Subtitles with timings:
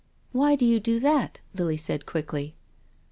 [0.31, 2.55] "Why do you do that?" Lily said quickly.